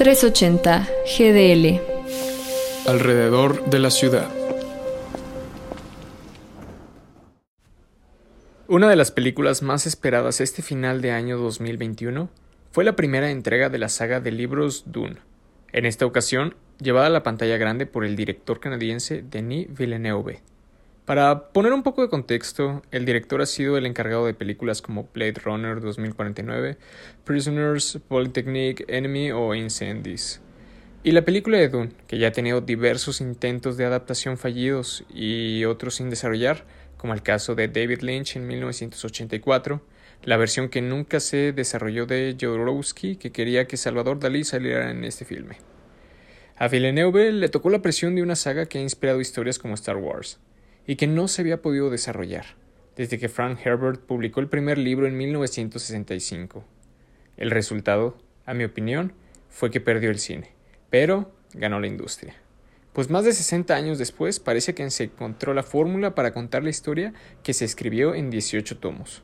380 0.00 0.88
GDL. 1.18 1.78
Alrededor 2.88 3.68
de 3.68 3.78
la 3.78 3.90
ciudad. 3.90 4.30
Una 8.66 8.88
de 8.88 8.96
las 8.96 9.10
películas 9.10 9.60
más 9.60 9.86
esperadas 9.86 10.40
este 10.40 10.62
final 10.62 11.02
de 11.02 11.10
año 11.10 11.36
2021 11.36 12.30
fue 12.72 12.84
la 12.84 12.96
primera 12.96 13.30
entrega 13.30 13.68
de 13.68 13.76
la 13.76 13.90
saga 13.90 14.20
de 14.20 14.30
libros 14.30 14.84
Dune, 14.86 15.18
en 15.70 15.84
esta 15.84 16.06
ocasión 16.06 16.54
llevada 16.78 17.08
a 17.08 17.10
la 17.10 17.22
pantalla 17.22 17.58
grande 17.58 17.84
por 17.84 18.06
el 18.06 18.16
director 18.16 18.58
canadiense 18.58 19.22
Denis 19.30 19.66
Villeneuve. 19.68 20.40
Para 21.10 21.48
poner 21.48 21.72
un 21.72 21.82
poco 21.82 22.02
de 22.02 22.08
contexto, 22.08 22.82
el 22.92 23.04
director 23.04 23.42
ha 23.42 23.46
sido 23.46 23.76
el 23.76 23.84
encargado 23.84 24.26
de 24.26 24.32
películas 24.32 24.80
como 24.80 25.08
Blade 25.12 25.40
Runner 25.42 25.80
2049, 25.80 26.76
Prisoners, 27.24 27.98
Polytechnic, 28.06 28.84
Enemy 28.86 29.32
o 29.32 29.56
Incendies. 29.56 30.40
Y 31.02 31.10
la 31.10 31.24
película 31.24 31.58
de 31.58 31.68
Dune, 31.68 31.90
que 32.06 32.16
ya 32.16 32.28
ha 32.28 32.30
tenido 32.30 32.60
diversos 32.60 33.20
intentos 33.20 33.76
de 33.76 33.86
adaptación 33.86 34.38
fallidos 34.38 35.02
y 35.12 35.64
otros 35.64 35.96
sin 35.96 36.10
desarrollar, 36.10 36.64
como 36.96 37.12
el 37.12 37.22
caso 37.22 37.56
de 37.56 37.66
David 37.66 38.02
Lynch 38.02 38.36
en 38.36 38.46
1984, 38.46 39.82
la 40.22 40.36
versión 40.36 40.68
que 40.68 40.80
nunca 40.80 41.18
se 41.18 41.50
desarrolló 41.50 42.06
de 42.06 42.36
Jodorowsky, 42.40 43.16
que 43.16 43.32
quería 43.32 43.66
que 43.66 43.76
Salvador 43.76 44.20
Dalí 44.20 44.44
saliera 44.44 44.92
en 44.92 45.02
este 45.02 45.24
filme. 45.24 45.56
A 46.54 46.68
Villeneuve 46.68 47.32
le 47.32 47.48
tocó 47.48 47.68
la 47.68 47.82
presión 47.82 48.14
de 48.14 48.22
una 48.22 48.36
saga 48.36 48.66
que 48.66 48.78
ha 48.78 48.82
inspirado 48.82 49.20
historias 49.20 49.58
como 49.58 49.74
Star 49.74 49.96
Wars, 49.96 50.38
y 50.86 50.96
que 50.96 51.06
no 51.06 51.28
se 51.28 51.42
había 51.42 51.62
podido 51.62 51.90
desarrollar, 51.90 52.46
desde 52.96 53.18
que 53.18 53.28
Frank 53.28 53.58
Herbert 53.64 54.00
publicó 54.00 54.40
el 54.40 54.48
primer 54.48 54.78
libro 54.78 55.06
en 55.06 55.16
1965. 55.16 56.64
El 57.36 57.50
resultado, 57.50 58.18
a 58.46 58.54
mi 58.54 58.64
opinión, 58.64 59.12
fue 59.48 59.70
que 59.70 59.80
perdió 59.80 60.10
el 60.10 60.18
cine, 60.18 60.52
pero 60.90 61.32
ganó 61.54 61.80
la 61.80 61.86
industria. 61.86 62.34
Pues 62.92 63.08
más 63.08 63.24
de 63.24 63.32
60 63.32 63.74
años 63.74 63.98
después 63.98 64.40
parece 64.40 64.74
que 64.74 64.90
se 64.90 65.04
encontró 65.04 65.54
la 65.54 65.62
fórmula 65.62 66.14
para 66.14 66.32
contar 66.32 66.64
la 66.64 66.70
historia 66.70 67.12
que 67.42 67.54
se 67.54 67.64
escribió 67.64 68.14
en 68.14 68.30
18 68.30 68.78
tomos. 68.78 69.22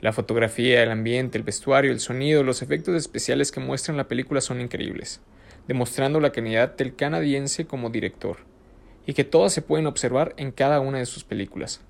La 0.00 0.12
fotografía, 0.12 0.82
el 0.82 0.90
ambiente, 0.90 1.38
el 1.38 1.44
vestuario, 1.44 1.92
el 1.92 2.00
sonido, 2.00 2.42
los 2.42 2.62
efectos 2.62 2.96
especiales 2.96 3.52
que 3.52 3.60
muestran 3.60 3.96
la 3.96 4.08
película 4.08 4.40
son 4.40 4.60
increíbles, 4.60 5.20
demostrando 5.68 6.18
la 6.18 6.32
calidad 6.32 6.74
del 6.74 6.96
canadiense 6.96 7.66
como 7.66 7.90
director, 7.90 8.38
y 9.06 9.14
que 9.14 9.24
todas 9.24 9.52
se 9.52 9.62
pueden 9.62 9.86
observar 9.86 10.34
en 10.36 10.52
cada 10.52 10.80
una 10.80 10.98
de 10.98 11.06
sus 11.06 11.24
películas. 11.24 11.80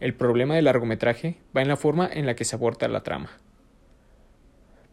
El 0.00 0.14
problema 0.14 0.54
del 0.54 0.66
largometraje 0.66 1.38
va 1.56 1.62
en 1.62 1.68
la 1.68 1.76
forma 1.76 2.08
en 2.12 2.26
la 2.26 2.34
que 2.34 2.44
se 2.44 2.56
aborda 2.56 2.88
la 2.88 3.02
trama. 3.02 3.30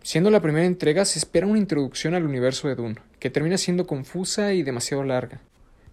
Siendo 0.01 0.29
la 0.29 0.41
primera 0.41 0.65
entrega, 0.65 1.05
se 1.05 1.19
espera 1.19 1.47
una 1.47 1.59
introducción 1.59 2.13
al 2.13 2.25
universo 2.25 2.67
de 2.67 2.75
Dune, 2.75 2.95
que 3.19 3.29
termina 3.29 3.57
siendo 3.57 3.87
confusa 3.87 4.53
y 4.53 4.63
demasiado 4.63 5.03
larga, 5.03 5.41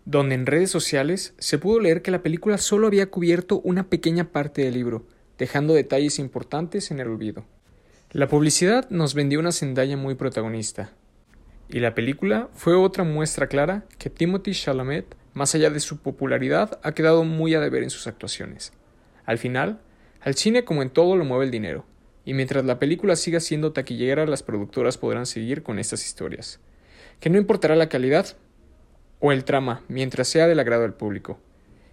donde 0.04 0.34
en 0.34 0.46
redes 0.46 0.70
sociales 0.70 1.34
se 1.38 1.58
pudo 1.58 1.78
leer 1.78 2.02
que 2.02 2.10
la 2.10 2.22
película 2.22 2.58
solo 2.58 2.88
había 2.88 3.10
cubierto 3.10 3.60
una 3.60 3.88
pequeña 3.88 4.32
parte 4.32 4.62
del 4.62 4.74
libro, 4.74 5.06
dejando 5.38 5.74
detalles 5.74 6.18
importantes 6.18 6.90
en 6.90 6.98
el 6.98 7.08
olvido. 7.08 7.44
La 8.10 8.26
publicidad 8.26 8.90
nos 8.90 9.14
vendió 9.14 9.38
una 9.38 9.52
Zendaya 9.52 9.96
muy 9.96 10.16
protagonista, 10.16 10.92
y 11.68 11.78
la 11.78 11.94
película 11.94 12.48
fue 12.54 12.74
otra 12.74 13.04
muestra 13.04 13.46
clara 13.46 13.84
que 13.98 14.10
Timothy 14.10 14.52
Chalamet 14.52 15.14
más 15.32 15.54
allá 15.54 15.70
de 15.70 15.80
su 15.80 15.98
popularidad, 15.98 16.80
ha 16.82 16.92
quedado 16.92 17.24
muy 17.24 17.54
a 17.54 17.60
deber 17.60 17.82
en 17.82 17.90
sus 17.90 18.06
actuaciones. 18.06 18.72
Al 19.24 19.38
final, 19.38 19.80
al 20.20 20.34
cine 20.34 20.64
como 20.64 20.82
en 20.82 20.90
todo 20.90 21.16
lo 21.16 21.24
mueve 21.24 21.44
el 21.44 21.50
dinero, 21.50 21.84
y 22.24 22.34
mientras 22.34 22.64
la 22.64 22.78
película 22.78 23.16
siga 23.16 23.40
siendo 23.40 23.72
taquillera, 23.72 24.26
las 24.26 24.42
productoras 24.42 24.98
podrán 24.98 25.26
seguir 25.26 25.62
con 25.62 25.78
estas 25.78 26.04
historias. 26.04 26.60
Que 27.18 27.30
no 27.30 27.38
importará 27.38 27.76
la 27.76 27.88
calidad 27.88 28.36
o 29.20 29.32
el 29.32 29.44
trama, 29.44 29.82
mientras 29.88 30.28
sea 30.28 30.46
del 30.46 30.60
agrado 30.60 30.82
del 30.82 30.94
público. 30.94 31.38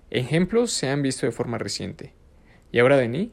Ejemplos 0.09 0.71
se 0.71 0.89
han 0.89 1.01
visto 1.01 1.25
de 1.25 1.31
forma 1.31 1.57
reciente. 1.57 2.13
Y 2.71 2.79
ahora 2.79 2.97
Denis 2.97 3.29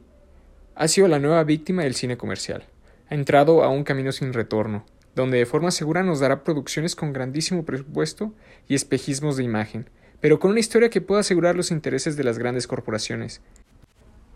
ha 0.75 0.87
sido 0.87 1.07
la 1.07 1.19
nueva 1.19 1.43
víctima 1.43 1.83
del 1.83 1.95
cine 1.95 2.17
comercial. 2.17 2.65
Ha 3.09 3.15
entrado 3.15 3.63
a 3.63 3.69
un 3.69 3.83
camino 3.83 4.11
sin 4.11 4.33
retorno, 4.33 4.85
donde 5.15 5.37
de 5.37 5.45
forma 5.45 5.71
segura 5.71 6.03
nos 6.03 6.19
dará 6.19 6.43
producciones 6.43 6.95
con 6.95 7.13
grandísimo 7.13 7.63
presupuesto 7.63 8.33
y 8.67 8.75
espejismos 8.75 9.37
de 9.37 9.43
imagen, 9.43 9.89
pero 10.21 10.39
con 10.39 10.51
una 10.51 10.59
historia 10.59 10.89
que 10.89 11.01
pueda 11.01 11.21
asegurar 11.21 11.55
los 11.55 11.71
intereses 11.71 12.15
de 12.17 12.23
las 12.23 12.37
grandes 12.37 12.67
corporaciones, 12.67 13.41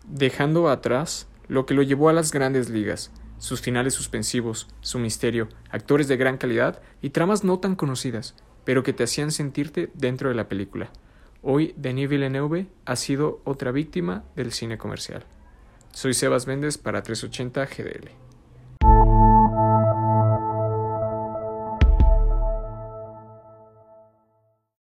dejando 0.06 0.68
atrás 0.68 1.28
lo 1.48 1.66
que 1.66 1.74
lo 1.74 1.82
llevó 1.82 2.08
a 2.08 2.12
las 2.12 2.32
grandes 2.32 2.70
ligas, 2.70 3.10
sus 3.38 3.60
finales 3.60 3.94
suspensivos, 3.94 4.68
su 4.80 4.98
misterio, 4.98 5.48
actores 5.70 6.08
de 6.08 6.16
gran 6.16 6.36
calidad 6.36 6.80
y 7.00 7.10
tramas 7.10 7.42
no 7.42 7.58
tan 7.58 7.74
conocidas, 7.74 8.34
pero 8.64 8.82
que 8.82 8.92
te 8.92 9.04
hacían 9.04 9.32
sentirte 9.32 9.90
dentro 9.94 10.28
de 10.28 10.34
la 10.34 10.48
película. 10.48 10.90
Hoy 11.42 11.74
Denis 11.76 12.08
Villeneuve 12.08 12.66
ha 12.84 12.96
sido 12.96 13.40
otra 13.44 13.72
víctima 13.72 14.24
del 14.36 14.52
cine 14.52 14.76
comercial. 14.76 15.24
Soy 15.92 16.14
Sebas 16.14 16.46
Méndez 16.46 16.76
para 16.76 17.02
380 17.02 17.64
GDL. 17.64 18.29